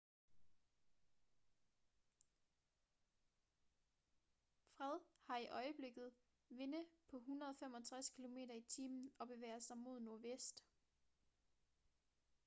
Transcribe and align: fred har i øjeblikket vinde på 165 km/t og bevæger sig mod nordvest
fred 4.77 4.99
har 5.27 5.37
i 5.37 5.47
øjeblikket 5.47 6.11
vinde 6.49 6.83
på 7.11 7.17
165 7.17 8.09
km/t 8.09 8.79
og 9.19 9.27
bevæger 9.27 9.59
sig 9.59 9.77
mod 9.77 9.99
nordvest 9.99 10.63